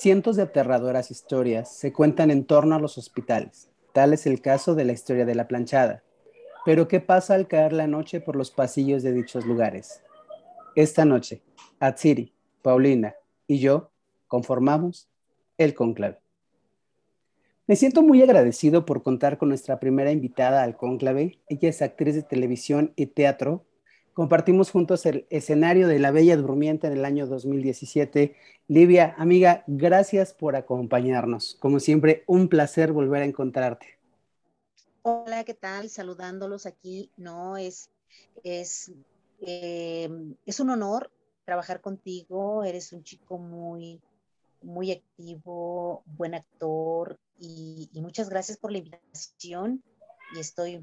[0.00, 3.68] Cientos de aterradoras historias se cuentan en torno a los hospitales.
[3.92, 6.02] Tal es el caso de la historia de la planchada.
[6.64, 10.02] Pero ¿qué pasa al caer la noche por los pasillos de dichos lugares?
[10.74, 11.42] Esta noche,
[11.80, 12.32] Atsiri,
[12.62, 13.14] Paulina
[13.46, 13.90] y yo
[14.26, 15.10] conformamos
[15.58, 16.18] el conclave.
[17.66, 21.40] Me siento muy agradecido por contar con nuestra primera invitada al conclave.
[21.46, 23.66] Ella es actriz de televisión y teatro,
[24.14, 28.36] Compartimos juntos el escenario de La Bella Durmiente en el año 2017.
[28.68, 31.56] Livia, amiga, gracias por acompañarnos.
[31.60, 33.98] Como siempre, un placer volver a encontrarte.
[35.02, 35.88] Hola, ¿qué tal?
[35.90, 37.10] Saludándolos aquí.
[37.16, 37.90] No, es,
[38.42, 38.92] es,
[39.40, 40.08] eh,
[40.46, 41.10] es un honor
[41.44, 42.64] trabajar contigo.
[42.64, 44.00] Eres un chico muy,
[44.62, 49.82] muy activo, buen actor y, y muchas gracias por la invitación.
[50.32, 50.82] Y estoy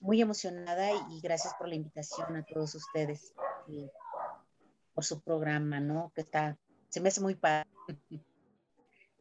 [0.00, 3.34] muy emocionada y gracias por la invitación a todos ustedes
[3.68, 3.88] y
[4.94, 6.10] por su programa, ¿no?
[6.14, 7.68] Que está, se me hace muy padre.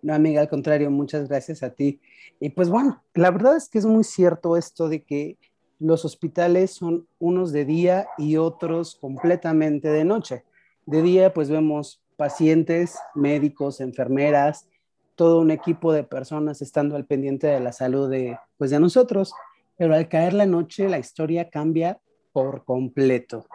[0.02, 2.02] No, amiga, al contrario, muchas gracias a ti.
[2.39, 5.38] Y pues bueno, la verdad es que es muy cierto esto de que
[5.77, 10.45] los hospitales son unos de día y otros completamente de noche.
[10.86, 14.67] De día pues vemos pacientes, médicos, enfermeras,
[15.16, 19.33] todo un equipo de personas estando al pendiente de la salud de, pues, de nosotros
[19.80, 22.02] pero al caer la noche la historia cambia
[22.33, 23.47] por completo.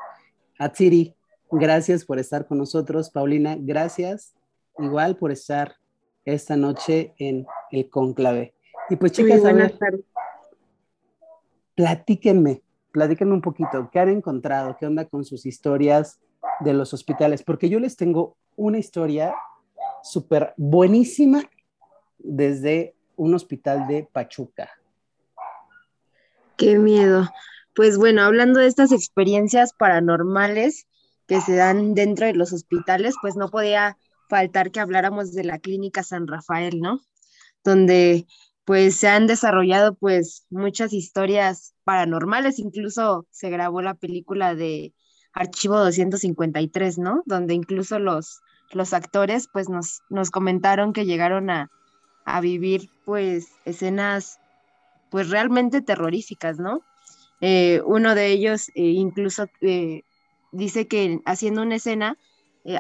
[0.58, 1.14] Atsiri,
[1.50, 3.11] gracias por estar con nosotros.
[3.11, 4.34] Paulina, gracias
[4.78, 5.77] igual por estar
[6.25, 8.55] esta noche en el conclave.
[8.89, 10.00] Y pues chicas, buenas tardes.
[11.75, 14.78] platíquenme, platíquenme un poquito, ¿qué han encontrado?
[14.81, 16.20] ¿Qué onda con sus historias
[16.61, 17.42] de los hospitales?
[17.42, 19.34] Porque yo les tengo una historia
[20.03, 21.42] súper buenísima
[22.16, 24.70] desde un hospital de Pachuca.
[26.56, 27.28] Qué miedo.
[27.74, 30.86] Pues bueno, hablando de estas experiencias paranormales
[31.27, 33.97] que se dan dentro de los hospitales, pues no podía
[34.28, 37.00] faltar que habláramos de la clínica San Rafael, ¿no?
[37.64, 38.27] Donde
[38.64, 44.94] pues se han desarrollado pues muchas historias paranormales, incluso se grabó la película de
[45.32, 47.22] Archivo 253, ¿no?
[47.26, 48.41] Donde incluso los,
[48.72, 51.71] los actores pues nos, nos comentaron que llegaron a,
[52.25, 54.38] a vivir pues escenas
[55.14, 56.82] pues realmente terroríficas, ¿no?
[57.41, 60.02] Eh, uno de ellos eh, incluso eh,
[60.50, 62.19] dice que haciendo una escena,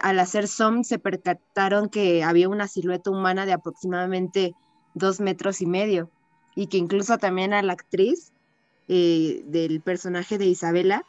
[0.02, 4.52] al hacer zoom se percataron que había una silueta humana de aproximadamente
[4.94, 6.10] dos metros y medio
[6.56, 8.32] y que incluso también a la actriz
[8.88, 11.06] del personaje de Isabela,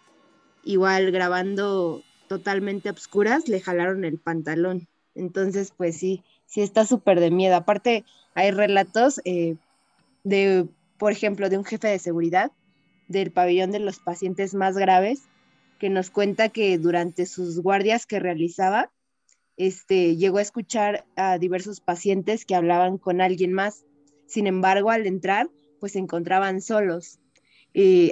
[0.63, 4.87] igual grabando totalmente obscuras, le jalaron el pantalón.
[5.15, 7.55] Entonces, pues sí, sí está súper de miedo.
[7.55, 9.19] Aparte, hay relatos
[10.23, 12.51] de por ejemplo, de un jefe de seguridad
[13.07, 15.23] del pabellón de los pacientes más graves,
[15.79, 18.91] que nos cuenta que durante sus guardias que realizaba,
[19.57, 23.85] este, llegó a escuchar a diversos pacientes que hablaban con alguien más.
[24.25, 27.19] Sin embargo, al entrar, pues se encontraban solos.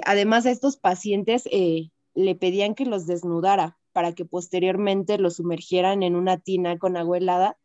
[0.04, 6.02] además de estos pacientes, eh, le pedían que los desnudara para que posteriormente los sumergieran
[6.02, 7.56] en una tina con agua helada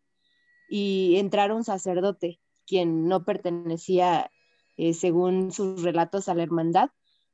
[0.69, 4.31] y entrara un sacerdote, quien no pertenecía
[4.79, 6.89] eh, según sus relatos a la hermandad,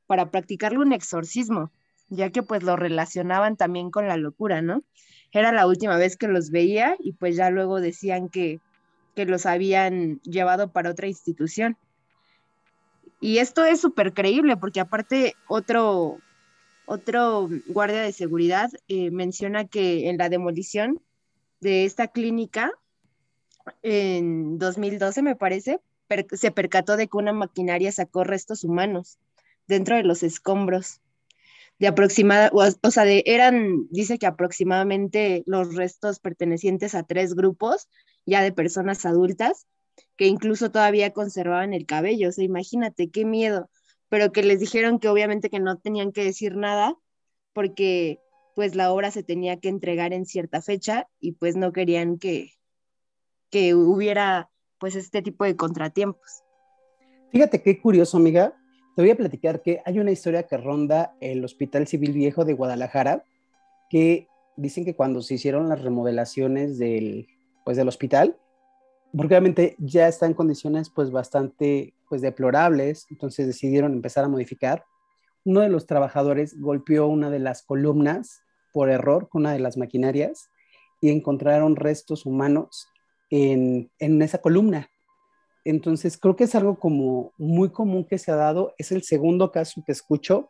[0.06, 1.70] para practicarle un exorcismo,
[2.08, 4.82] ya que pues lo relacionaban también con la locura, ¿no?
[5.30, 8.58] Era la última vez que los veía y pues ya luego decían que,
[9.14, 11.76] que los habían llevado para otra institución.
[13.20, 16.18] Y esto es súper creíble porque aparte otro,
[16.84, 21.00] otro guardia de seguridad eh, menciona que en la demolición
[21.60, 22.72] de esta clínica
[23.82, 25.80] en 2012 me parece,
[26.32, 29.18] se percató de que una maquinaria sacó restos humanos
[29.66, 31.00] dentro de los escombros.
[31.78, 37.88] De aproximada, o, sea, eran, dice que aproximadamente los restos pertenecientes a tres grupos,
[38.24, 39.66] ya de personas adultas,
[40.16, 42.30] que incluso todavía conservaban el cabello.
[42.30, 43.68] O sea, imagínate qué miedo,
[44.08, 46.96] pero que les dijeron que obviamente que no tenían que decir nada
[47.52, 48.20] porque
[48.54, 52.52] pues la obra se tenía que entregar en cierta fecha y pues no querían que,
[53.50, 56.42] que hubiera pues este tipo de contratiempos.
[57.30, 58.54] Fíjate qué curioso, amiga.
[58.94, 62.54] Te voy a platicar que hay una historia que ronda el Hospital Civil Viejo de
[62.54, 63.24] Guadalajara,
[63.90, 67.26] que dicen que cuando se hicieron las remodelaciones del,
[67.64, 68.38] pues, del hospital,
[69.16, 74.84] porque obviamente ya está en condiciones pues bastante pues deplorables, entonces decidieron empezar a modificar.
[75.44, 79.76] Uno de los trabajadores golpeó una de las columnas por error con una de las
[79.76, 80.50] maquinarias
[81.00, 82.88] y encontraron restos humanos
[83.30, 84.90] en, esa columna.
[85.64, 88.74] Entonces, creo que es algo como muy común que se ha dado.
[88.78, 90.48] Es el segundo caso que escucho,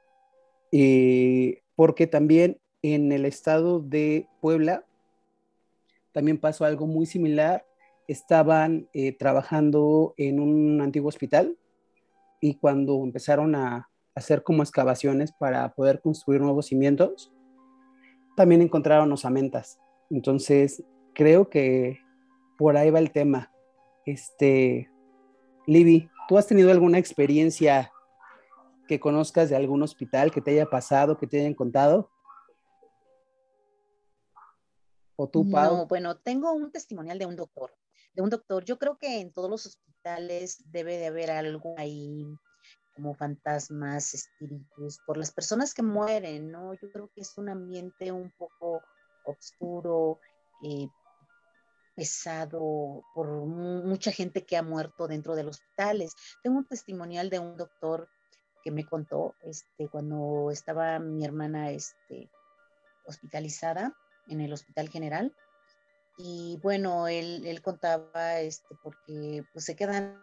[0.72, 4.84] eh, porque también en el estado de Puebla
[6.12, 7.64] también pasó algo muy similar
[8.08, 11.56] estaban eh, trabajando en un antiguo hospital
[12.40, 17.32] y cuando empezaron a hacer como excavaciones para poder construir nuevos cimientos,
[18.36, 19.78] también encontraron osamentas.
[20.10, 20.84] Entonces,
[21.14, 21.98] creo que
[22.56, 23.52] por ahí va el tema.
[24.04, 24.90] Este,
[25.66, 27.92] Libby, ¿tú has tenido alguna experiencia
[28.86, 32.10] que conozcas de algún hospital que te haya pasado, que te hayan contado?
[35.16, 35.76] ¿O tú, Pau?
[35.76, 37.74] No, bueno, tengo un testimonial de un doctor.
[38.14, 38.64] De un doctor.
[38.64, 42.24] Yo creo que en todos los hospitales debe de haber algo ahí
[42.94, 46.72] como fantasmas, espíritus, por las personas que mueren, ¿no?
[46.74, 48.82] Yo creo que es un ambiente un poco
[49.24, 50.18] oscuro,
[50.62, 50.88] eh,
[51.96, 56.14] pesado por mucha gente que ha muerto dentro de los hospitales.
[56.42, 58.08] Tengo un testimonial de un doctor
[58.62, 62.30] que me contó este, cuando estaba mi hermana este,
[63.06, 63.96] hospitalizada
[64.28, 65.34] en el Hospital General.
[66.18, 70.22] Y bueno, él, él contaba, este, porque pues se quedan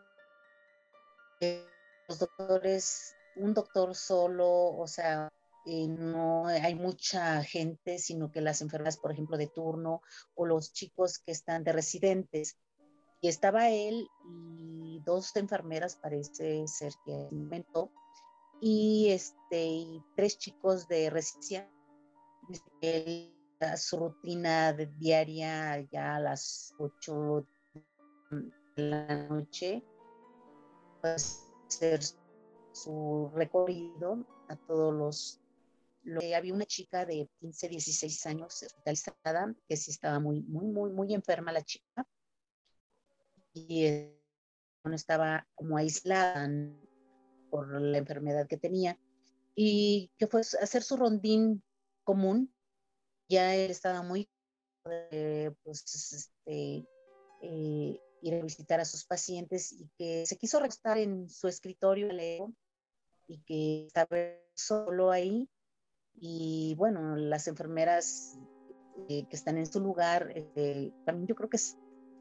[2.07, 5.29] los doctores, un doctor solo, o sea,
[5.65, 10.01] no hay mucha gente, sino que las enfermeras, por ejemplo, de turno
[10.36, 12.57] o los chicos que están de residentes.
[13.21, 17.92] Y estaba él y dos enfermeras, parece ser que en momento,
[18.60, 21.69] y este, tres chicos de residencia.
[23.77, 27.45] su rutina de diaria ya a las 8
[28.71, 29.83] de la noche,
[31.01, 32.01] pues hacer
[32.74, 35.43] su recorrido a todos los
[36.35, 41.13] había una chica de 15, 16 años hospitalizada, que sí estaba muy, muy, muy, muy
[41.13, 42.07] enferma la chica.
[43.53, 44.19] Y eh,
[44.91, 46.50] estaba como aislada
[47.50, 49.00] por la enfermedad que tenía.
[49.55, 51.63] Y que fue hacer su rondín
[52.03, 52.53] común.
[53.29, 54.29] Ya él estaba muy,
[55.11, 55.83] eh, pues,
[56.13, 56.85] este,
[57.41, 62.09] eh, ir a visitar a sus pacientes y que se quiso recostar en su escritorio
[63.27, 64.17] y que estaba
[64.56, 65.49] solo ahí
[66.19, 68.38] y bueno, las enfermeras
[69.10, 71.57] eh, que están en su lugar, este, también yo creo que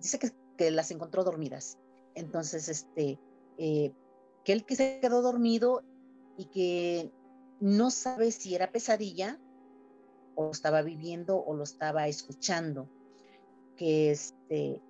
[0.01, 1.79] dice que, que, las encontró dormidas.
[2.15, 3.19] Entonces, este,
[3.59, 3.93] eh,
[4.45, 5.83] que él que se quedó dormido
[6.37, 7.13] y que
[7.61, 9.39] no sabe si era pesadilla
[10.35, 12.89] o estaba viviendo o lo estaba escuchando.
[13.77, 14.83] Que este,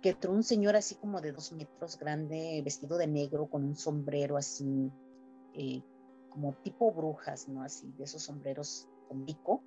[0.00, 3.76] que entró un señor así como de dos metros grande, vestido de negro, con un
[3.76, 4.90] sombrero así,
[5.54, 5.82] eh,
[6.30, 7.62] como tipo brujas, ¿no?
[7.62, 9.62] Así, de esos sombreros con pico.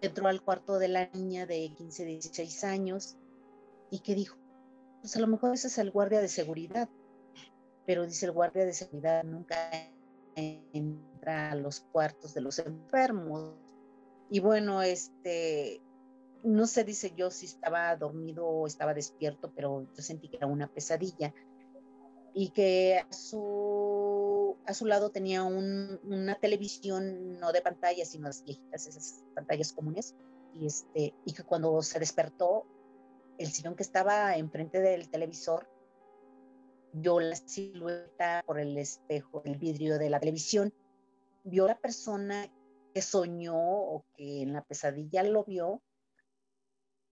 [0.00, 3.16] Entró al cuarto de la niña de 15, 16 años
[3.90, 4.36] y que dijo,
[5.00, 6.88] pues a lo mejor ese es el guardia de seguridad,
[7.86, 9.70] pero dice el guardia de seguridad nunca
[10.36, 13.54] entra a los cuartos de los enfermos.
[14.30, 15.80] Y bueno, este,
[16.42, 20.46] no sé, dice yo si estaba dormido o estaba despierto, pero yo sentí que era
[20.46, 21.34] una pesadilla.
[22.34, 28.44] Y que a su, a su lado tenía una televisión, no de pantalla, sino las
[28.44, 30.14] viejitas, esas pantallas comunes.
[30.54, 32.66] Y, este, y que cuando se despertó,
[33.38, 35.68] el sillón que estaba enfrente del televisor
[36.92, 40.72] vio la silueta por el espejo, el vidrio de la televisión,
[41.44, 42.50] vio la persona
[42.94, 45.82] que soñó o que en la pesadilla lo vio,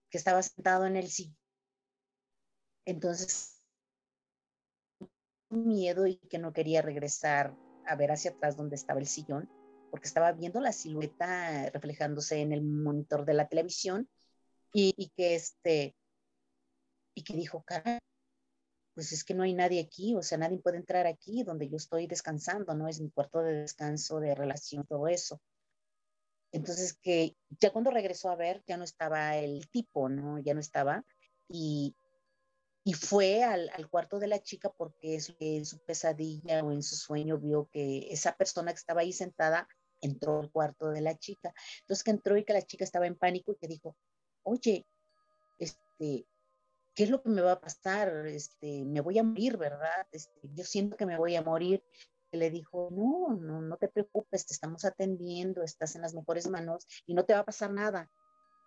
[0.09, 1.37] que estaba sentado en el sillón.
[2.85, 3.56] Entonces,
[5.49, 9.49] miedo y que no quería regresar a ver hacia atrás donde estaba el sillón,
[9.91, 14.09] porque estaba viendo la silueta reflejándose en el monitor de la televisión
[14.73, 15.95] y, que este,
[17.15, 17.99] y que dijo, cara,
[18.93, 21.77] pues es que no hay nadie aquí, o sea, nadie puede entrar aquí donde yo
[21.77, 25.39] estoy descansando, no es mi cuarto de descanso, de relación, todo eso.
[26.51, 30.39] Entonces que ya cuando regresó a ver, ya no estaba el tipo, ¿no?
[30.39, 31.05] Ya no estaba.
[31.47, 31.95] Y,
[32.87, 36.95] y fue al, cuarto de la chica porque es, en su pesadilla o en su
[36.95, 39.67] sueño vio que esa persona que estaba ahí sentada
[39.99, 41.53] entró al cuarto de la chica.
[41.81, 43.97] Entonces que entró y que la chica estaba en pánico y que dijo,
[44.43, 44.87] oye,
[45.59, 46.25] este,
[46.95, 48.25] ¿qué es lo que me va a pasar?
[48.27, 50.07] Este, me voy a morir, ¿verdad?
[50.13, 51.83] Este, yo siento que me voy a morir
[52.31, 56.87] le dijo, no, no, no te preocupes, te estamos atendiendo, estás en las mejores manos
[57.05, 58.09] y no te va a pasar nada.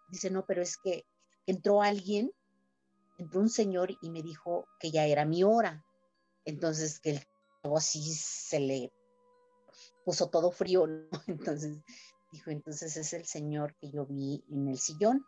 [0.08, 1.06] Dice, no, pero es que
[1.46, 2.32] entró alguien,
[3.20, 5.84] entró un señor y me dijo que ya era mi hora.
[6.44, 7.20] Entonces, que
[7.62, 8.92] luego así se le
[10.04, 11.08] puso todo frío, ¿no?
[11.26, 11.78] Entonces,
[12.32, 15.26] dijo, entonces es el señor que yo vi en el sillón.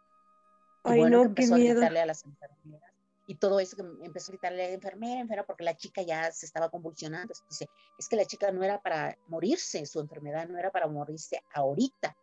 [0.85, 1.83] Ay, bueno, no, empezó qué miedo.
[1.83, 2.93] a a las enfermeras
[3.27, 6.71] y todo eso que empezó a gritarle enfermera, enfermera, porque la chica ya se estaba
[6.71, 7.33] convulsionando.
[7.49, 7.69] dice,
[7.99, 12.17] es que la chica no era para morirse, su enfermedad no era para morirse ahorita.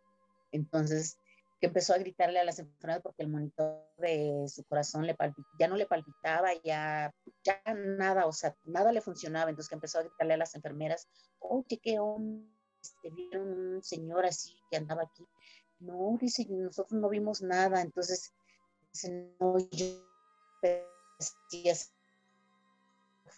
[0.52, 1.18] Entonces,
[1.60, 5.14] que empezó a gritarle a las enfermeras porque el monitor de su corazón le
[5.58, 7.14] ya no le palpitaba, ya,
[7.44, 11.06] ya nada, o sea, nada le funcionaba, entonces que empezó a gritarle a las enfermeras,
[11.38, 12.48] oye, qué onda,
[12.80, 15.26] este, vieron un señor así que andaba aquí.
[15.80, 18.32] No, dice, nosotros no vimos nada, entonces,
[19.38, 19.86] no, yo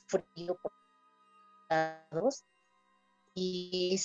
[0.07, 0.73] frío por
[3.35, 3.99] y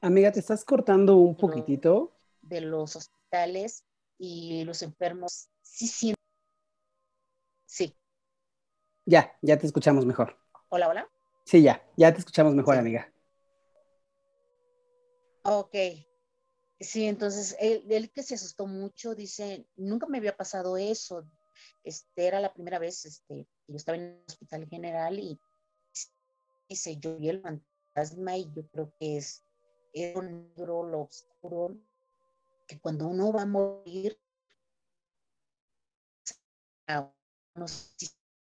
[0.00, 2.12] Amiga, te estás cortando un poquitito.
[2.40, 3.84] De los hospitales
[4.16, 6.22] y los enfermos sí sienten.
[7.66, 7.96] Sí.
[9.04, 10.38] Ya, ya te escuchamos mejor.
[10.68, 11.10] Hola, hola.
[11.44, 13.12] Sí, ya, ya te escuchamos mejor, amiga.
[15.42, 15.74] Ok.
[16.78, 21.28] Sí, entonces él, él, que se asustó mucho, dice, nunca me había pasado eso.
[21.82, 25.40] Este, era la primera vez este, que yo estaba en el hospital general y
[26.68, 29.42] dice, yo vi el fantasma y yo creo que es
[30.14, 31.76] lo negro, lo oscuro,
[32.66, 34.18] que cuando uno va a morir,
[37.54, 37.66] uno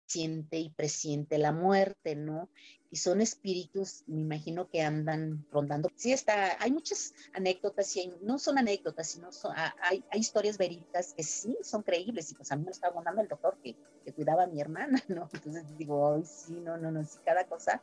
[0.07, 2.50] siente y presiente la muerte, ¿no?
[2.91, 5.91] Y son espíritus, me imagino que andan rondando.
[5.95, 11.13] Sí, está, hay muchas anécdotas, y no son anécdotas, sino son, hay, hay, historias verídicas
[11.13, 14.13] que sí son creíbles, y pues a mí me estaba contando el doctor que, que,
[14.13, 15.29] cuidaba a mi hermana, ¿no?
[15.33, 17.81] Entonces digo, ay, sí, no, no, no, sí, cada cosa.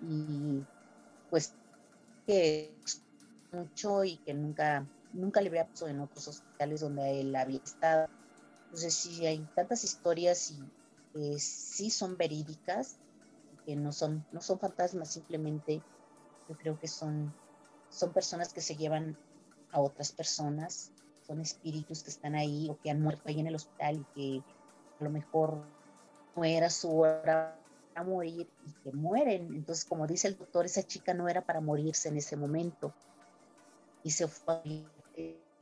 [0.00, 0.62] Y
[1.30, 1.54] pues
[2.26, 2.74] que
[3.54, 8.08] mucho y que nunca, nunca le había pasado en otros hospitales donde él había estado.
[8.66, 10.70] Entonces sí, hay tantas historias y
[11.12, 12.98] que sí son verídicas,
[13.64, 15.82] que no son, no son fantasmas, simplemente
[16.48, 17.34] yo creo que son,
[17.88, 19.16] son personas que se llevan
[19.70, 20.92] a otras personas,
[21.26, 24.44] son espíritus que están ahí o que han muerto ahí en el hospital y que
[25.00, 25.66] a lo mejor
[26.36, 27.60] no era su hora
[27.94, 29.54] a morir y que mueren.
[29.54, 32.94] Entonces, como dice el doctor, esa chica no era para morirse en ese momento.
[34.04, 34.84] Y se fue,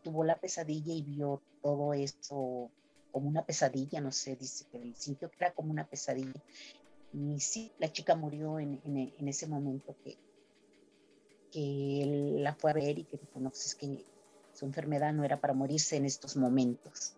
[0.03, 2.71] tuvo la pesadilla y vio todo eso
[3.11, 6.43] como una pesadilla, no sé, dice que sintió que era como una pesadilla.
[7.13, 10.19] Y sí, la chica murió en, en, ese momento que,
[11.53, 14.05] que él la fue a ver y que dijo, no, pues es que
[14.55, 17.15] su enfermedad no era para morirse en estos momentos.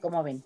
[0.00, 0.42] ¿Cómo ven?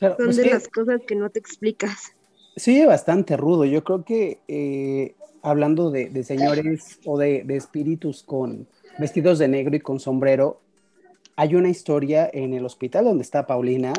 [0.00, 2.12] Son pues de las cosas que no te explicas.
[2.56, 3.64] Sí, bastante rudo.
[3.66, 8.66] Yo creo que eh, hablando de, de, señores o de, de, espíritus con
[8.98, 10.60] vestidos de negro y con sombrero,
[11.36, 13.92] hay una historia en el hospital donde está Paulina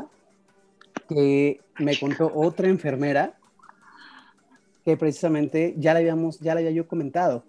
[1.08, 3.38] que me contó otra enfermera
[4.84, 7.44] que precisamente ya le habíamos, ya le había yo comentado,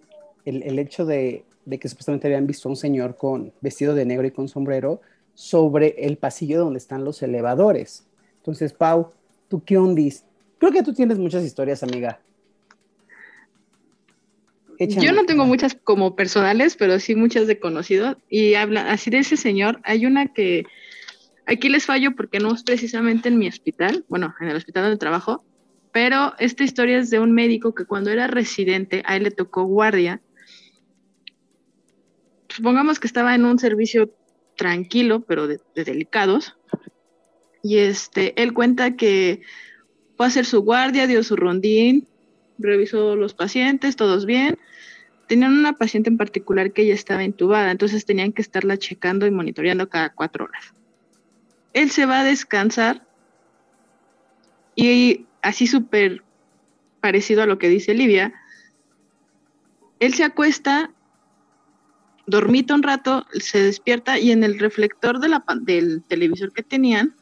[0.44, 4.04] el, el hecho de, de, que supuestamente habían visto a un señor con vestido de
[4.04, 5.00] negro y con sombrero
[5.34, 8.06] sobre el pasillo donde están los elevadores.
[8.38, 9.10] Entonces, Pau,
[9.48, 10.24] ¿tú qué ondis?
[10.58, 12.20] Creo que tú tienes muchas historias, amiga.
[14.88, 18.16] Yo no tengo muchas como personales, pero sí muchas de conocido.
[18.30, 19.80] Y habla así de ese señor.
[19.84, 20.64] Hay una que
[21.44, 24.96] aquí les fallo porque no es precisamente en mi hospital, bueno, en el hospital donde
[24.96, 25.44] trabajo,
[25.92, 29.64] pero esta historia es de un médico que cuando era residente, a él le tocó
[29.64, 30.22] guardia.
[32.48, 34.14] Supongamos que estaba en un servicio
[34.56, 36.56] tranquilo, pero de, de delicados.
[37.62, 39.42] Y este, él cuenta que
[40.16, 42.08] fue a hacer su guardia, dio su rondín,
[42.58, 44.58] revisó los pacientes, todos bien.
[45.30, 49.30] Tenían una paciente en particular que ella estaba intubada, entonces tenían que estarla checando y
[49.30, 50.74] monitoreando cada cuatro horas.
[51.72, 53.06] Él se va a descansar
[54.74, 56.24] y así súper
[57.00, 58.34] parecido a lo que dice Livia,
[60.00, 60.90] él se acuesta,
[62.26, 67.14] dormita un rato, se despierta y en el reflector de la, del televisor que tenían,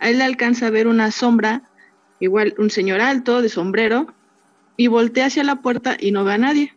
[0.00, 1.70] a él le alcanza a ver una sombra,
[2.18, 4.12] igual un señor alto, de sombrero,
[4.76, 6.76] y voltea hacia la puerta y no ve a nadie.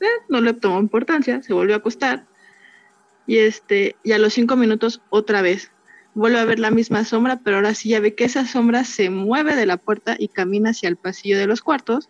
[0.00, 2.26] Eh, no le tomó importancia, se volvió a acostar.
[3.26, 5.70] Y, este, y a los cinco minutos otra vez
[6.14, 9.10] vuelve a ver la misma sombra, pero ahora sí ya ve que esa sombra se
[9.10, 12.08] mueve de la puerta y camina hacia el pasillo de los cuartos.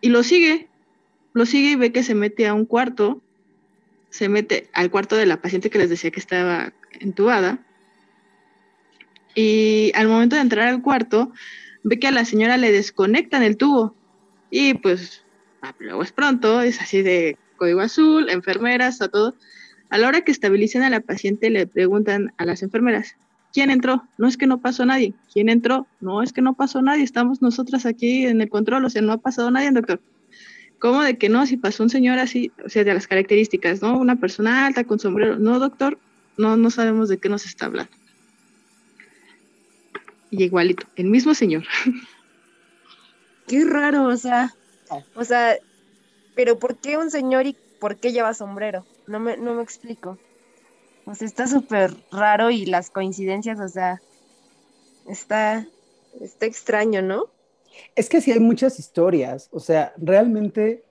[0.00, 0.68] Y lo sigue,
[1.32, 3.22] lo sigue y ve que se mete a un cuarto,
[4.10, 7.64] se mete al cuarto de la paciente que les decía que estaba entubada.
[9.34, 11.32] Y al momento de entrar al cuarto,
[11.82, 13.96] ve que a la señora le desconectan el tubo.
[14.50, 15.21] Y pues
[15.78, 19.34] luego es pronto, es así de código azul, enfermeras, a todo.
[19.90, 23.16] A la hora que estabilizan a la paciente le preguntan a las enfermeras,
[23.52, 24.08] ¿quién entró?
[24.18, 25.14] No es que no pasó nadie.
[25.32, 25.86] ¿Quién entró?
[26.00, 29.12] No es que no pasó nadie, estamos nosotras aquí en el control, o sea, no
[29.12, 30.00] ha pasado nadie, doctor.
[30.78, 31.46] ¿Cómo de que no?
[31.46, 33.98] Si pasó un señor así, o sea, de las características, ¿no?
[33.98, 35.38] Una persona alta con sombrero.
[35.38, 35.98] No, doctor,
[36.36, 37.92] no, no sabemos de qué nos está hablando
[40.32, 41.64] y igualito, el mismo señor.
[43.46, 44.54] Qué raro, o sea,
[45.14, 45.56] o sea,
[46.34, 48.84] pero ¿por qué un señor y por qué lleva sombrero?
[49.06, 50.18] No me, no me explico.
[51.04, 54.00] O sea, está súper raro y las coincidencias, o sea,
[55.08, 55.66] está,
[56.20, 57.26] está extraño, ¿no?
[57.96, 60.84] Es que sí hay muchas historias, o sea, realmente,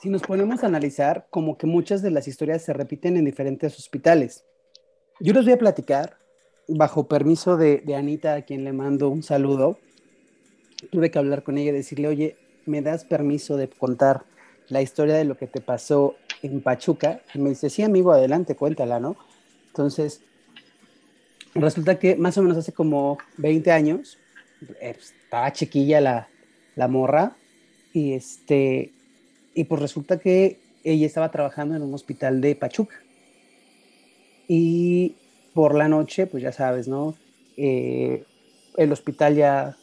[0.00, 3.76] si nos ponemos a analizar, como que muchas de las historias se repiten en diferentes
[3.78, 4.44] hospitales.
[5.18, 6.16] Yo les voy a platicar,
[6.68, 9.78] bajo permiso de, de Anita, a quien le mando un saludo,
[10.90, 12.36] tuve que hablar con ella y decirle, oye,
[12.70, 14.24] ¿me das permiso de contar
[14.68, 17.20] la historia de lo que te pasó en Pachuca?
[17.34, 19.16] Y me dice, sí, amigo, adelante, cuéntala, ¿no?
[19.66, 20.22] Entonces,
[21.54, 24.18] resulta que más o menos hace como 20 años,
[24.80, 26.28] eh, pues, estaba chiquilla la,
[26.76, 27.36] la morra,
[27.92, 28.92] y este,
[29.54, 32.96] y pues resulta que ella estaba trabajando en un hospital de Pachuca.
[34.48, 35.16] Y
[35.54, 37.16] por la noche, pues ya sabes, ¿no?
[37.56, 38.24] Eh,
[38.76, 39.76] el hospital ya,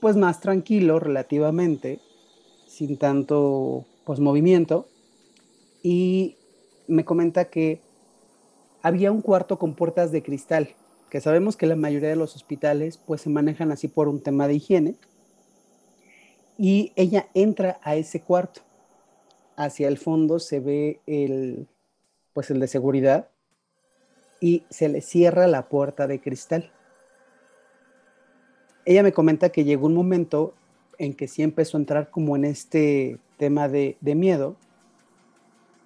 [0.00, 2.00] pues más tranquilo relativamente,
[2.80, 4.88] sin tanto, pues movimiento.
[5.82, 6.38] Y
[6.88, 7.82] me comenta que
[8.80, 10.70] había un cuarto con puertas de cristal,
[11.10, 14.48] que sabemos que la mayoría de los hospitales pues se manejan así por un tema
[14.48, 14.94] de higiene.
[16.56, 18.62] Y ella entra a ese cuarto.
[19.56, 21.68] Hacia el fondo se ve el,
[22.32, 23.28] pues el de seguridad
[24.40, 26.72] y se le cierra la puerta de cristal.
[28.86, 30.54] Ella me comenta que llegó un momento
[31.00, 34.54] en que sí empezó a entrar como en este tema de, miedo,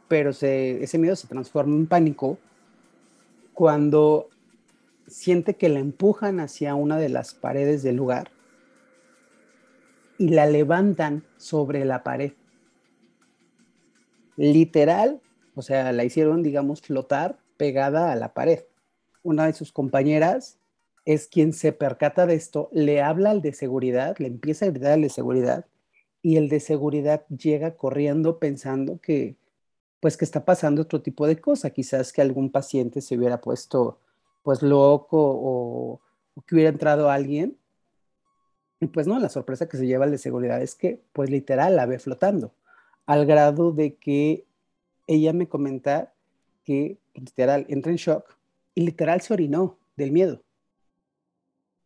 [0.08, 2.36] pero se, ese miedo se transforma en pánico
[3.52, 4.28] cuando
[5.06, 8.32] siente que la empujan hacia una de las paredes del lugar
[10.18, 12.32] y la levantan sobre la pared.
[14.36, 15.20] Literal,
[15.54, 18.64] o sea, la hicieron, digamos, flotar pegada a la pared.
[19.22, 20.58] Una de sus compañeras
[21.04, 24.92] es quien se percata de esto, le habla al de seguridad, le empieza a gritar
[24.92, 25.66] al de seguridad
[26.22, 29.36] y el de seguridad llega corriendo pensando que
[30.00, 33.98] pues que está pasando otro tipo de cosa, quizás que algún paciente se hubiera puesto
[34.42, 36.00] pues loco o,
[36.46, 37.56] que hubiera entrado alguien.
[38.80, 41.76] Y pues no, la sorpresa que se lleva el de seguridad es que pues literal
[41.76, 42.52] la ve flotando,
[43.06, 44.44] al grado de que
[45.06, 46.12] ella me comenta
[46.64, 48.36] que literal entra en shock
[48.74, 50.43] y literal se orinó del miedo.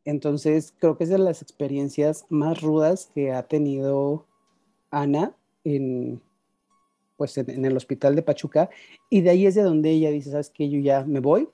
[0.09, 4.25] Entonces creo que es de las experiencias más rudas que ha tenido
[4.91, 6.23] Ana en,
[7.19, 8.71] pues en, el hospital de Pachuca
[9.11, 11.51] y de ahí es de donde ella dice, sabes que yo ya me voy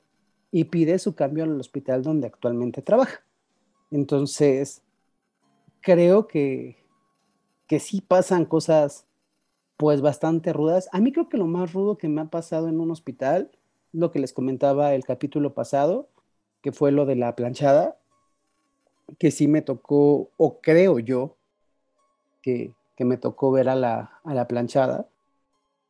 [0.53, 3.25] y pide su cambio el hospital donde actualmente trabaja.
[3.90, 4.83] Entonces,
[5.81, 6.77] creo que,
[7.67, 9.05] que sí pasan cosas
[9.77, 10.88] pues bastante rudas.
[10.93, 13.51] A mí creo que lo más rudo que me ha pasado en un hospital,
[13.90, 16.09] lo que les comentaba el capítulo pasado,
[16.62, 17.99] que fue lo de la planchada,
[19.19, 21.37] que sí me tocó, o creo yo,
[22.43, 25.09] que, que me tocó ver a la, a la planchada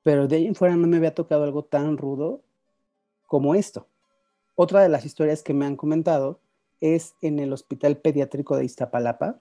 [0.04, 2.42] pero de ahí en fuera no me había tocado algo tan rudo
[3.26, 3.88] como esto.
[4.54, 6.38] Otra de las historias que me han comentado
[6.80, 9.40] es en el Hospital Pediátrico de Iztapalapa,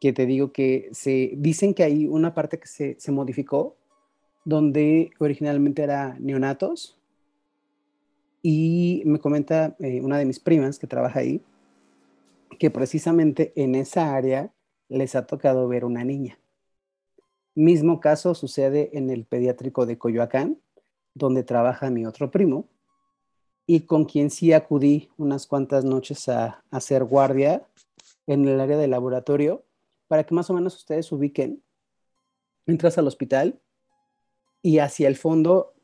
[0.00, 3.76] que te digo que se dicen que hay una parte que se, se modificó,
[4.44, 6.98] donde originalmente era neonatos,
[8.42, 11.40] y me comenta eh, una de mis primas que trabaja ahí,
[12.58, 14.52] que precisamente en esa área
[14.88, 16.38] les ha tocado ver una niña.
[17.54, 20.60] Mismo caso sucede en el pediátrico de Coyoacán,
[21.14, 22.68] donde trabaja mi otro primo,
[23.66, 27.66] y con quien sí acudí unas cuantas noches a, hacer guardia
[28.26, 29.64] en el área de laboratorio,
[30.06, 31.62] para que más o menos ustedes ubiquen.
[32.66, 33.60] Entras al hospital
[34.62, 35.74] y hacia el fondo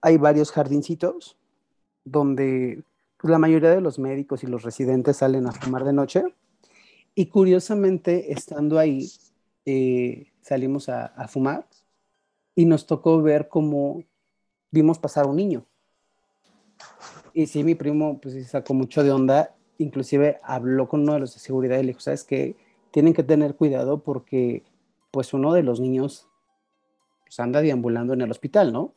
[0.00, 1.36] hay varios jardincitos
[2.04, 2.82] donde
[3.22, 6.22] la mayoría de los médicos y los residentes salen a fumar de noche.
[7.14, 9.10] Y curiosamente, estando ahí,
[9.66, 11.66] eh, salimos a, fumar
[12.54, 14.02] y nos tocó ver cómo
[14.70, 15.66] vimos pasar un niño.
[17.32, 21.34] Y sí, mi primo pues sacó mucho de onda, inclusive habló con uno de los
[21.34, 22.56] de seguridad y le dijo, sabes que
[22.90, 24.64] tienen que tener cuidado porque
[25.10, 26.26] pues uno de los niños
[27.24, 28.94] pues anda deambulando en el hospital, ¿no?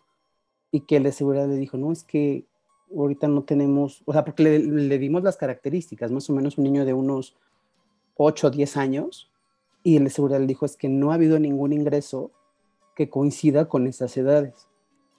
[0.72, 2.48] Y que el de seguridad le dijo, no, es que
[2.96, 6.86] ahorita no tenemos, o sea, porque le, dimos las características, más o menos un niño
[6.86, 7.36] de unos
[8.16, 9.32] 8 o 10 años,
[9.84, 12.32] y el de seguridad le dijo es que no ha habido ningún ingreso
[12.96, 14.68] que coincida con esas edades.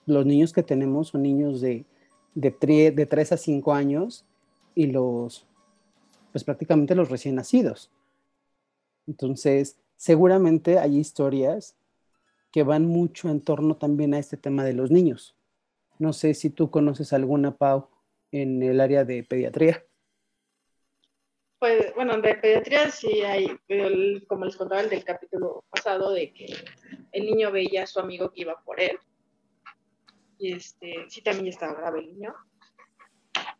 [0.05, 1.85] Los niños que tenemos son niños de,
[2.33, 4.25] de, de 3 a 5 años
[4.73, 5.45] y los,
[6.31, 7.91] pues prácticamente los recién nacidos.
[9.07, 11.75] Entonces, seguramente hay historias
[12.51, 15.34] que van mucho en torno también a este tema de los niños.
[15.99, 17.89] No sé si tú conoces alguna, Pau,
[18.31, 19.83] en el área de pediatría.
[21.59, 23.47] Pues, bueno, de pediatría sí hay,
[24.27, 26.53] como les contaba el del capítulo pasado, de que
[27.11, 28.99] el niño veía a su amigo que iba por él.
[30.37, 32.35] Y este, sí, también estaba grave el niño.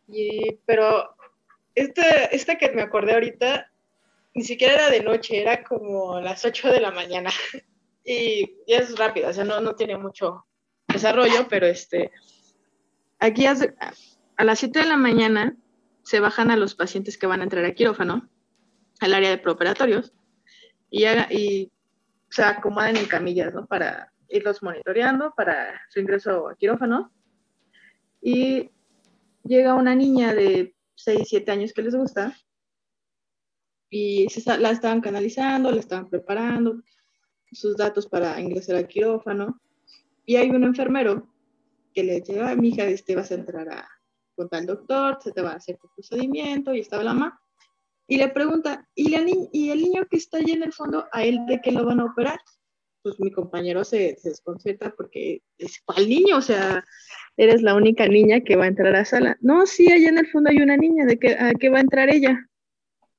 [0.07, 1.15] Y, pero
[1.73, 3.71] este, este que me acordé ahorita,
[4.33, 7.29] ni siquiera era de noche, era como las 8 de la mañana.
[8.03, 10.45] y ya es rápido, o sea, no, no tiene mucho
[10.95, 12.11] desarrollo, pero este,
[13.19, 15.55] aquí a las 7 de la mañana
[16.03, 18.29] se bajan a los pacientes que van a entrar a quirófano,
[18.99, 20.13] al área de preoperatorios,
[20.89, 21.71] y,
[22.29, 23.65] se acomodan en camillas, ¿no?
[23.65, 27.13] Para irlos monitoreando para su ingreso a quirófano.
[28.21, 28.71] Y
[29.43, 32.35] llega una niña de 6, 7 años que les gusta
[33.89, 34.27] y
[34.59, 36.81] la estaban canalizando, la estaban preparando,
[37.51, 39.61] sus datos para ingresar al quirófano.
[40.25, 41.27] Y hay un enfermero
[41.93, 43.87] que le lleva, mi hija, este, vas a entrar a,
[44.35, 47.41] con tal doctor, se te va a hacer tu procedimiento, y estaba la mamá.
[48.07, 49.15] Y le pregunta, ¿y,
[49.51, 51.99] ¿y el niño que está allí en el fondo, a él de qué lo van
[51.99, 52.39] a operar?
[53.01, 56.37] Pues mi compañero se, desconcierta porque es, ¿cuál niño?
[56.37, 56.83] O sea,
[57.37, 59.37] eres la única niña que va a entrar a la sala.
[59.41, 61.81] No, sí, allá en el fondo hay una niña, ¿de qué, a qué va a
[61.81, 62.47] entrar ella?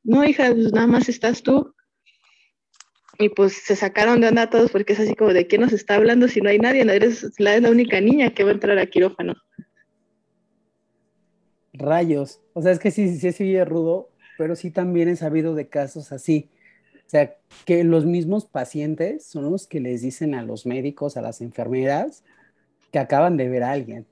[0.03, 1.75] No, hija, pues nada más estás tú.
[3.19, 5.95] Y pues se sacaron de onda todos porque es así como de qué nos está
[5.95, 8.79] hablando si no hay nadie, no eres la, la única niña que va a entrar
[8.79, 9.35] a quirófano.
[11.73, 12.41] Rayos.
[12.53, 15.69] O sea, es que sí, sí, sí, es rudo, pero sí también he sabido de
[15.69, 16.51] casos así.
[17.07, 21.23] O sea, que los mismos pacientes son los que les dicen a los médicos, a
[21.23, 22.25] las enfermeras,
[22.91, 24.07] que acaban de ver a alguien.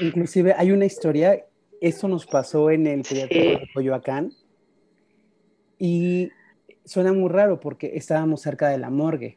[0.00, 1.44] Inclusive hay una historia,
[1.80, 4.32] esto nos pasó en el pediátrico de Coyoacán,
[5.78, 6.30] y
[6.88, 9.36] suena muy raro porque estábamos cerca de la morgue,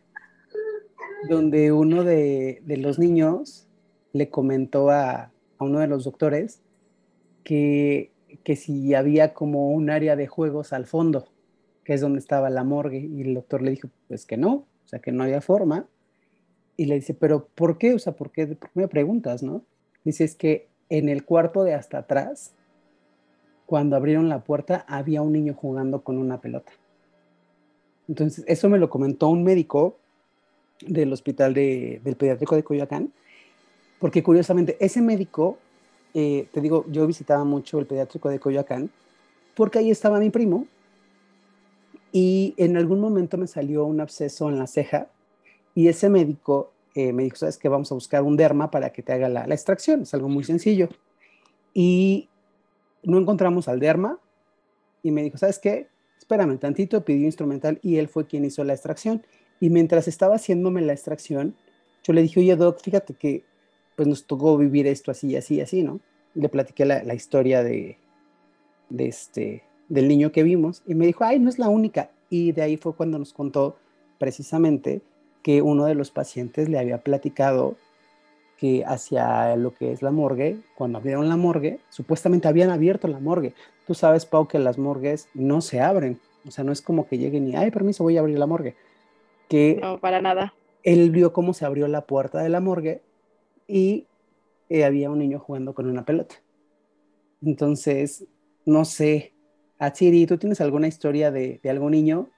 [1.30, 3.68] donde uno de, los niños
[4.14, 6.62] le comentó a, uno de los doctores
[7.44, 8.12] que,
[8.44, 11.28] que si había como un área de juegos al fondo,
[11.84, 14.88] que es donde estaba la morgue, y el doctor le dijo, pues que no, o
[14.88, 15.88] sea, que no había forma.
[16.78, 17.94] Y le dice, pero ¿por qué?
[17.94, 19.64] O sea, ¿por qué, me preguntas, no?
[20.06, 22.54] Dice, es que en el cuarto de hasta atrás,
[23.66, 26.72] cuando abrieron la puerta, había un niño jugando con una pelota.
[28.12, 29.96] Entonces, eso me lo comentó un médico
[30.86, 33.14] del hospital del pediátrico de Coyoacán,
[34.00, 35.58] porque curiosamente ese médico,
[36.14, 38.90] eh, te digo, yo visitaba mucho el pediátrico de Coyoacán,
[39.56, 40.68] porque ahí estaba mi primo,
[42.12, 45.08] y en algún momento me salió un absceso en la ceja,
[45.74, 49.02] y ese médico eh, me dijo, sabes que vamos a buscar un derma para que
[49.02, 50.90] te haga la, la extracción, es algo muy sencillo.
[51.74, 52.28] Y
[53.04, 54.20] no encontramos al derma,
[55.02, 55.88] y me dijo, ¿sabes qué?
[56.22, 59.24] Espérame tantito, pidió instrumental y él fue quien hizo la extracción.
[59.60, 61.56] Y mientras estaba haciéndome la extracción,
[62.04, 63.44] yo le dije, oye, Doc, fíjate que
[63.96, 66.00] pues nos tocó vivir esto así, así, así, ¿no?
[66.34, 67.98] le platiqué la, historia de,
[68.90, 72.12] de, este, del niño que vimos y me dijo, ay, no es la única.
[72.30, 73.78] Y de ahí fue cuando nos contó
[74.18, 75.02] precisamente
[75.44, 77.76] que uno de los pacientes le había platicado
[78.62, 83.20] que hacia lo que es la morgue, cuando abrieron la morgue, supuestamente habían abierto la
[83.20, 83.56] morgue.
[83.88, 86.20] Tú sabes, Pau, que las morgues no se abren.
[86.48, 88.76] O sea, no es como que lleguen y, ay, permiso, voy a abrir la morgue.
[89.50, 90.54] Que no, para nada.
[90.84, 93.02] Él vio cómo se abrió la puerta de la morgue
[93.68, 94.06] y
[94.70, 96.36] eh, había un niño jugando con una pelota.
[97.42, 98.28] Entonces,
[98.64, 99.34] no sé.
[99.80, 102.30] Achiri, ¿tú tienes alguna historia de, de algún niño?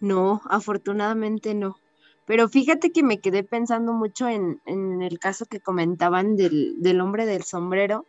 [0.00, 1.76] No, afortunadamente no.
[2.26, 4.60] Pero fíjate que me quedé pensando mucho en,
[5.02, 8.06] el caso que comentaban del, hombre del sombrero.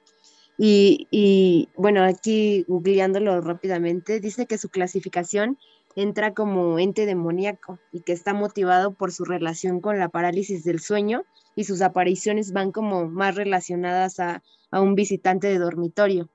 [0.57, 5.57] Y, bueno, aquí googleándolo rápidamente, dice que su clasificación
[5.97, 10.79] entra como ente demoníaco y que está motivado por su relación con la parálisis del
[10.79, 11.23] sueño
[11.55, 16.29] y sus apariciones van como más relacionadas a, un visitante de dormitorio.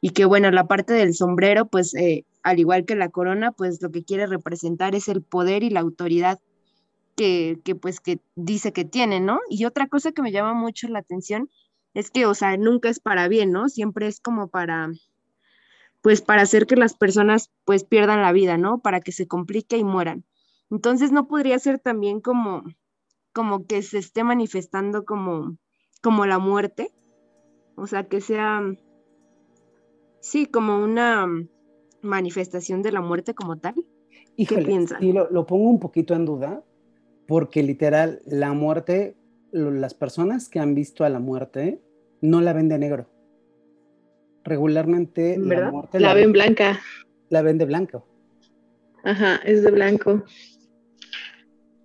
[0.00, 3.82] Y que bueno, la parte del sombrero, pues eh, al igual que la corona, pues
[3.82, 6.38] lo que quiere representar es el poder y la autoridad
[7.16, 9.40] que, pues que dice que tiene, ¿no?
[9.48, 11.50] Y otra cosa que me llama mucho la atención
[11.94, 13.68] es que, o sea, nunca es para bien, ¿no?
[13.68, 14.90] Siempre es como para,
[16.02, 18.80] pues para hacer que las personas pues pierdan la vida, ¿no?
[18.80, 20.24] Para que se complique y mueran.
[20.70, 22.64] Entonces no podría ser también como,
[23.32, 25.56] como que se esté manifestando como,
[26.02, 26.92] como la muerte,
[27.76, 28.62] o sea, que sea,
[30.20, 31.26] sí, como una
[32.02, 33.74] manifestación de la muerte como tal.
[34.36, 35.02] ¿Qué piensan?
[35.02, 36.62] Y lo, lo pongo un poquito en duda,
[37.26, 39.16] porque literal, la muerte,
[39.52, 41.80] las personas que han visto a la muerte
[42.20, 43.10] no la ven de negro.
[44.44, 46.80] Regularmente la muerte la, ven blanca.
[47.28, 48.06] La ven de blanco.
[49.02, 50.24] Ajá, es de blanco.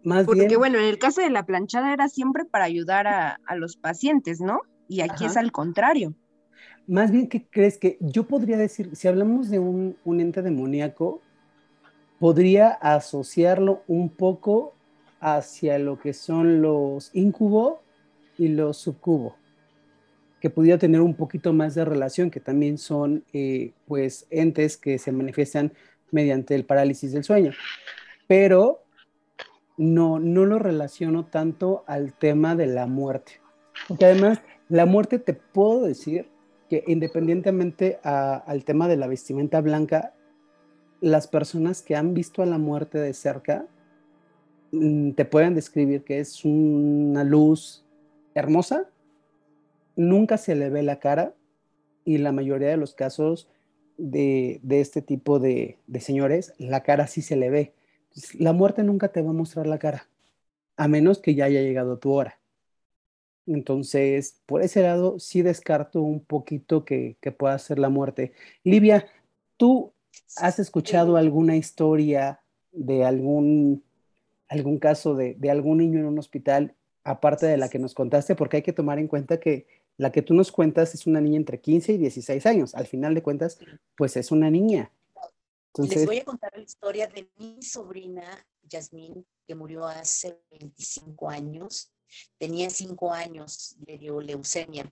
[0.03, 3.77] Más Porque bueno, en el caso de la planchada era siempre para ayudar a, los
[3.77, 4.61] pacientes, ¿no?
[4.87, 6.15] Y aquí es al contrario.
[6.87, 11.21] Más bien, ¿qué crees que yo podría decir, si hablamos de un, un ente demoníaco,
[12.19, 14.73] podría asociarlo un poco
[15.21, 17.81] hacia lo que son los incubo
[18.37, 19.37] y los subcubo,
[20.41, 24.97] que pudiera tener un poquito más de relación, que también son eh, pues entes que
[24.97, 25.71] se manifiestan
[26.09, 27.51] mediante el parálisis del sueño.
[28.27, 28.83] Pero
[29.77, 33.39] no, no lo relaciono tanto al tema de la muerte.
[33.87, 36.27] Porque además, la muerte te puedo decir
[36.69, 40.13] que independientemente al tema de la vestimenta blanca,
[40.99, 43.65] las personas que han visto a la muerte de cerca
[44.71, 47.83] te pueden describir que es una luz
[48.33, 48.89] hermosa,
[49.95, 51.33] nunca se le ve la cara
[52.05, 53.49] y la mayoría de los casos
[53.97, 57.73] de, este tipo de, de, señores, la cara sí se le ve.
[58.37, 60.07] La muerte nunca te va a mostrar la cara,
[60.77, 62.39] a menos que ya haya llegado tu hora.
[63.45, 68.33] Entonces, por ese lado, sí descarto un poquito que, que pueda ser la muerte.
[68.63, 69.07] Livia,
[69.57, 69.93] ¿tú
[70.37, 73.83] has escuchado alguna historia de algún,
[74.51, 78.35] algún caso de, de algún niño en un hospital, aparte de la que nos contaste?
[78.35, 79.65] Porque hay que tomar en cuenta que
[79.97, 82.75] la que tú nos cuentas es una niña entre 15 y 16 años.
[82.75, 83.59] Al final de cuentas,
[83.95, 84.91] pues es una niña.
[85.77, 88.23] Les voy a contar la historia de mi sobrina
[88.63, 91.91] Yasmín, que murió hace 25 años.
[92.37, 94.91] Tenía 5 años, le dio leucemia.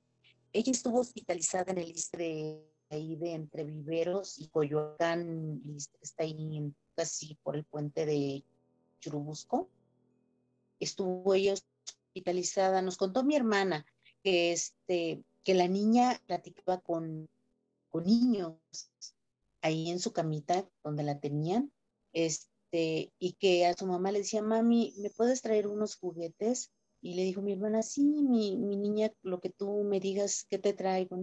[0.53, 5.61] Ella estuvo hospitalizada en el ISTE de ahí de entre Viveros y Coyoacán,
[6.01, 8.43] está ahí casi por el puente de
[8.99, 9.69] Churubusco.
[10.79, 12.81] Estuvo ella hospitalizada.
[12.81, 13.85] Nos contó mi hermana
[14.23, 17.29] que, este, que la niña platicaba con,
[17.89, 18.55] con niños
[19.61, 21.71] ahí en su camita donde la tenían,
[22.13, 26.71] este, y que a su mamá le decía, mami, ¿me puedes traer unos juguetes?
[27.01, 30.59] Y le dijo mi hermana, sí, mi, mi niña, lo que tú me digas, ¿qué
[30.59, 31.17] te traigo?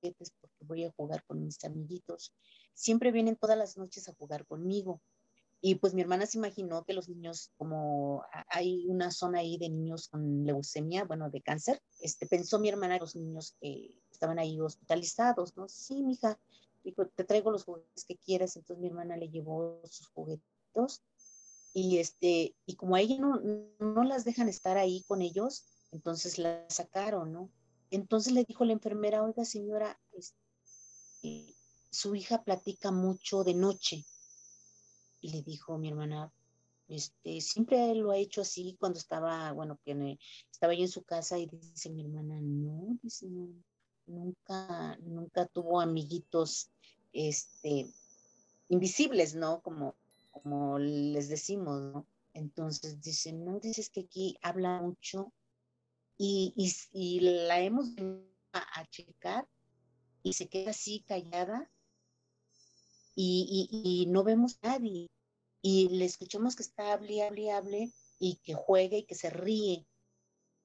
[0.00, 2.32] porque voy a jugar con mis amiguitos.
[2.74, 5.00] Siempre vienen todas las noches a jugar conmigo.
[5.60, 9.68] Y pues mi hermana se imaginó que los niños, como hay una zona ahí de
[9.68, 14.60] niños con leucemia, bueno, de cáncer, este, pensó mi hermana los niños que estaban ahí
[14.60, 15.68] hospitalizados, ¿no?
[15.68, 16.36] Sí, mija,
[16.82, 18.56] dijo, te traigo los juguetes que quieras.
[18.56, 21.02] Entonces mi hermana le llevó sus juguetos
[21.74, 23.40] y este, y como a ella no,
[23.78, 27.50] no las dejan estar ahí con ellos, entonces la sacaron, ¿no?
[27.90, 31.54] Entonces le dijo la enfermera, oiga señora, este,
[31.92, 34.04] su hija platica mucho de noche
[35.20, 36.32] y le dijo mi hermana,
[36.88, 40.18] este, siempre lo ha hecho así cuando estaba, bueno, que
[40.50, 43.26] estaba ahí en su casa y dice mi hermana, no, dice,
[44.06, 46.70] nunca, nunca tuvo amiguitos,
[47.12, 47.92] este,
[48.68, 49.60] invisibles, ¿no?
[49.60, 49.94] Como,
[50.30, 52.06] como les decimos, ¿no?
[52.32, 55.30] Entonces dice, no, dices que aquí habla mucho
[56.16, 56.54] y,
[56.92, 57.88] y, la hemos
[58.52, 59.46] a, a checar
[60.22, 61.70] y se queda así callada
[63.14, 65.08] y, no vemos a nadie.
[65.62, 69.86] Y le escuchamos que está hable, hable, hable y que juega y que se ríe.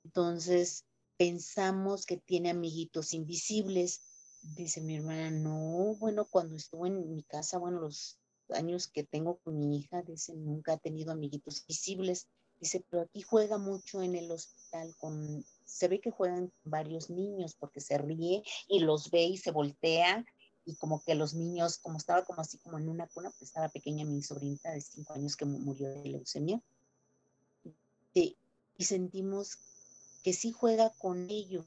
[0.03, 0.85] Entonces
[1.17, 4.01] pensamos que tiene amiguitos invisibles.
[4.41, 8.17] Dice mi hermana, no, bueno, cuando estuvo en mi casa, bueno, los
[8.49, 12.27] años que tengo con mi hija, dice, nunca ha tenido amiguitos visibles.
[12.59, 17.55] Dice, pero aquí juega mucho en el hospital con, se ve que juegan varios niños
[17.59, 20.25] porque se ríe y los ve y se voltea
[20.67, 23.69] y como que los niños, como estaba como así como en una cuna, pues estaba
[23.69, 26.61] pequeña mi sobrinita de cinco años que murió de leucemia,
[28.13, 28.37] y,
[28.79, 29.57] sentimos
[30.23, 31.65] que sí juega con ellos,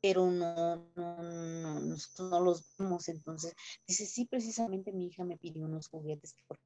[0.00, 3.54] pero no, no, no, nosotros no los vemos, entonces
[3.86, 6.58] dice, sí, precisamente mi hija me pidió unos juguetes que por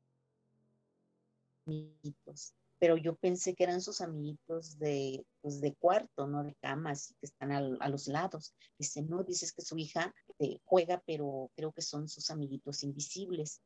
[2.79, 7.15] pero yo pensé que eran sus amiguitos de, pues, de cuarto, no de cama, así
[7.15, 8.55] que están a los lados.
[8.79, 13.61] Dice, no, dices que su hija eh, juega, pero creo que son sus amiguitos invisibles.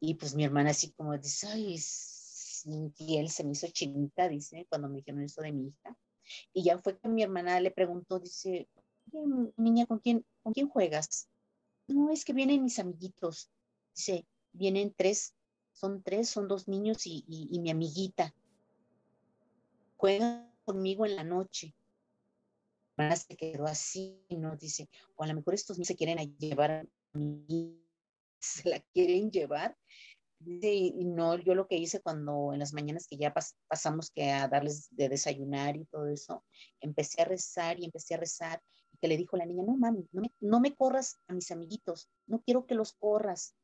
[0.00, 1.78] Y pues mi hermana así como dice, ay,
[2.98, 5.96] y él se me hizo chinita, dice, cuando me dijeron eso de mi hija.
[6.52, 8.68] Y ya fue que mi hermana le preguntó, dice,
[9.56, 11.28] niña, ¿con quién, ¿con quién juegas?
[11.86, 13.48] No, es que vienen mis amiguitos.
[13.94, 15.34] Dice, vienen tres,
[15.72, 18.34] son tres, son dos niños y, y mi amiguita
[19.96, 21.74] juegan conmigo en la noche.
[23.14, 24.56] Se quedó así, ¿no?
[24.56, 27.82] Dice, o a lo mejor estos niños se quieren llevar a mí,
[28.40, 29.76] se la quieren llevar.
[30.38, 33.34] Y no, yo lo que hice cuando en las mañanas que ya
[33.68, 36.44] pasamos que a darles de desayunar y todo eso,
[36.80, 38.62] empecé a rezar y empecé a rezar.
[38.92, 41.50] Y que le dijo la niña, no mami, no me, no me corras a mis
[41.50, 43.54] amiguitos, no quiero que los corras,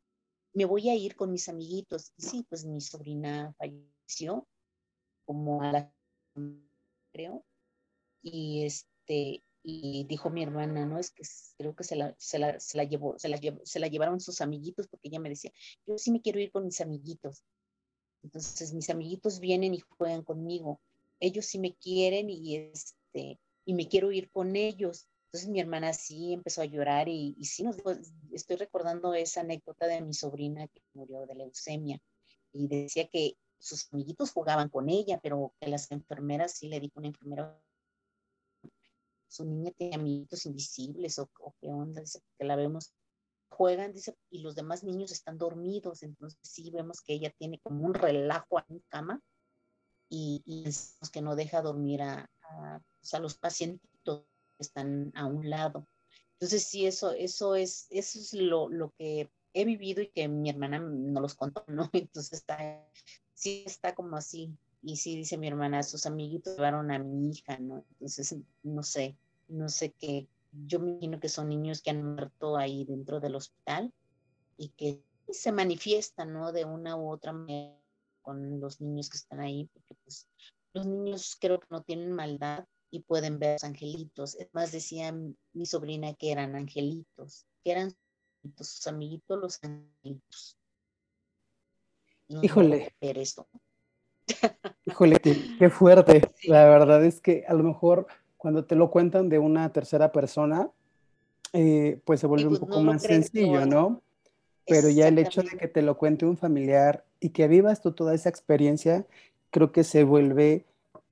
[0.54, 2.12] me voy a ir con mis amiguitos.
[2.16, 4.46] Y sí, pues mi sobrina falleció
[5.24, 5.94] como a la
[7.12, 7.44] creo.
[8.22, 11.22] Y este, y dijo mi hermana, no, es que
[11.56, 14.40] creo que se la, se la, se la llevó, se la, se la llevaron sus
[14.40, 15.52] amiguitos, porque ella me decía,
[15.86, 17.44] yo sí me quiero ir con mis amiguitos.
[18.22, 20.80] Entonces mis amiguitos vienen y juegan conmigo.
[21.20, 25.08] Ellos sí me quieren y, este, y me quiero ir con ellos.
[25.26, 27.76] Entonces mi hermana sí empezó a llorar y, y sí nos
[28.32, 32.00] estoy recordando esa anécdota de mi sobrina que murió de leucemia
[32.52, 36.98] y decía que sus amiguitos jugaban con ella, pero que las enfermeras sí le dijo
[36.98, 37.60] una enfermera
[39.28, 42.92] su niña tiene amiguitos invisibles o, qué onda, dice que la vemos
[43.48, 47.84] juegan, dice, y los demás niños están dormidos, entonces sí vemos que ella tiene como
[47.84, 49.22] un relajo en cama
[50.08, 50.64] y, y
[51.12, 55.86] que no deja dormir a, a, los pacientitos que están a un lado.
[56.34, 60.50] Entonces sí, eso, eso es, eso es lo, lo que he vivido y que mi
[60.50, 61.88] hermana no los contó, ¿no?
[61.92, 62.58] Entonces está,
[63.42, 64.56] sí está como así.
[64.82, 67.84] Y sí dice mi hermana, sus amiguitos llevaron a mi hija, ¿no?
[67.92, 69.16] Entonces, no sé,
[69.48, 70.28] no sé qué,
[70.66, 73.92] yo me imagino que son niños que han muerto ahí dentro del hospital
[74.56, 76.52] y que se manifiestan, ¿no?
[76.52, 77.76] De una u otra manera
[78.22, 80.28] con los niños que están ahí, porque pues
[80.74, 84.34] los niños creo que no tienen maldad y pueden ver los angelitos.
[84.36, 85.12] Es más, decía
[85.52, 87.92] mi sobrina que eran angelitos, que eran
[88.58, 90.58] sus amiguitos los angelitos.
[92.40, 92.94] Híjole.
[93.00, 93.46] Ver esto.
[94.86, 95.18] Híjole,
[95.58, 96.22] qué fuerte.
[96.44, 100.70] La verdad es que a lo mejor cuando te lo cuentan de una tercera persona,
[101.52, 104.02] eh, pues se vuelve un pues, poco más sencillo, ¿no?
[104.66, 107.92] Pero ya el hecho de que te lo cuente un familiar y que vivas tú
[107.92, 109.06] toda esa experiencia,
[109.50, 110.64] creo que se vuelve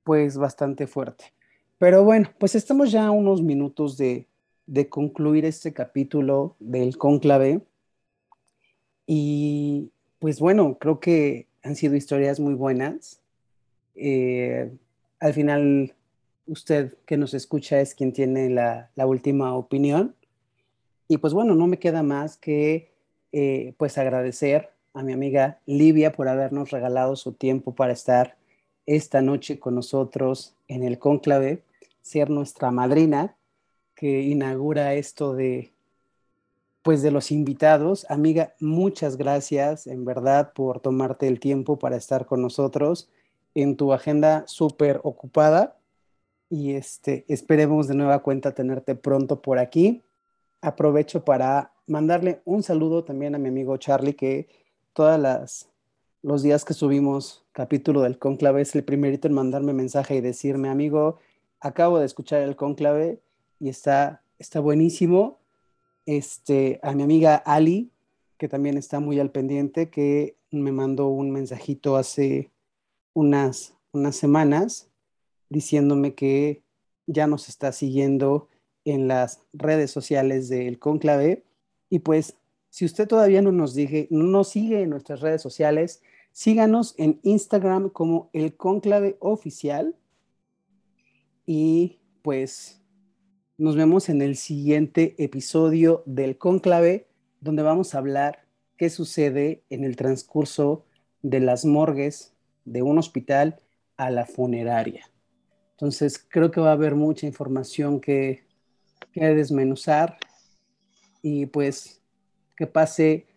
[0.03, 1.33] pues bastante fuerte.
[1.77, 4.27] Pero bueno, pues estamos ya a unos minutos de,
[4.89, 7.61] concluir este capítulo del cónclave.
[9.07, 13.19] Y pues bueno, creo que han sido historias muy buenas.
[13.95, 14.71] Eh,
[15.19, 15.95] al final
[16.45, 20.15] usted que nos escucha es quien tiene la, última opinión.
[21.07, 22.91] Y pues bueno, no me queda más que
[23.31, 28.37] eh, pues agradecer a mi amiga Livia por habernos regalado su tiempo para estar
[28.85, 31.63] esta noche con nosotros en el cónclave,
[32.03, 33.35] ser nuestra madrina
[33.95, 35.71] que inaugura esto de
[36.83, 38.05] pues de los invitados.
[38.09, 43.09] Amiga, muchas gracias en verdad por tomarte el tiempo para estar con nosotros
[43.53, 45.77] en tu agenda súper ocupada
[46.49, 50.03] y este, esperemos de nueva cuenta tenerte pronto por aquí.
[50.61, 54.47] Aprovecho para mandarle un saludo también a mi amigo Charlie, que
[54.93, 55.71] todas las
[56.23, 60.69] los días que subimos capítulo del conclave es el primerito en mandarme mensaje y decirme,
[60.69, 61.17] amigo,
[61.59, 63.19] acabo de escuchar el conclave
[63.59, 65.39] y está, está buenísimo.
[66.05, 67.91] Este, a mi amiga Ali,
[68.37, 72.51] que también está muy al pendiente, que me mandó un mensajito hace
[73.13, 74.89] unas, unas semanas
[75.49, 76.63] diciéndome que
[77.07, 78.47] ya nos está siguiendo
[78.85, 81.43] en las redes sociales del Conclave.
[81.89, 82.37] Y pues,
[82.69, 87.19] si usted todavía no nos, dije, no nos sigue en nuestras redes sociales, síganos en
[87.23, 89.95] Instagram como el Conclave Oficial.
[91.45, 92.80] Y pues
[93.61, 97.05] nos vemos en el siguiente episodio del Conclave,
[97.41, 98.43] donde vamos a hablar
[98.75, 100.83] qué sucede en el transcurso
[101.21, 102.33] de las morgues
[102.65, 103.59] de un hospital
[103.97, 105.07] a la funeraria.
[105.73, 108.43] Entonces, creo que va a haber mucha información que,
[109.11, 110.17] que desmenuzar
[111.21, 112.01] y pues
[112.57, 113.27] que pase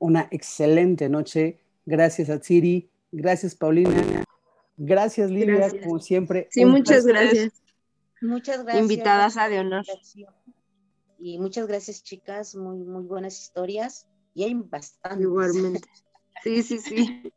[0.00, 1.60] una excelente noche.
[1.86, 4.24] Gracias a Siri, gracias Paulina,
[4.76, 6.48] gracias Lidia, como siempre.
[6.50, 7.52] Sí, muchas gracias.
[8.20, 8.82] Muchas gracias.
[8.82, 9.84] Invitadas a de honor.
[11.18, 15.22] Y muchas gracias chicas, muy, muy buenas historias y hay bastante.
[15.22, 15.88] Igualmente.
[16.42, 17.32] Sí, sí, sí.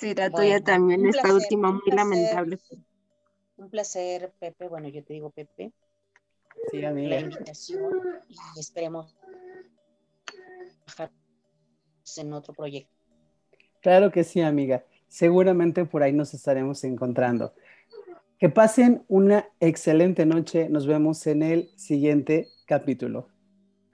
[0.00, 2.58] Sí, la tuya también, esta última muy lamentable.
[3.56, 4.66] Un placer, Pepe.
[4.66, 5.72] Bueno, yo te digo Pepe.
[6.70, 9.16] Sí, La invitación y esperemos
[10.84, 11.12] trabajar
[12.16, 12.92] en otro proyecto.
[13.80, 14.84] Claro que sí, amiga.
[15.08, 17.54] Seguramente por ahí nos estaremos encontrando.
[18.42, 20.68] Que pasen una excelente noche.
[20.68, 23.28] Nos vemos en el siguiente capítulo.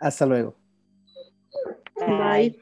[0.01, 0.57] Hasta luego.
[1.99, 2.59] Bye.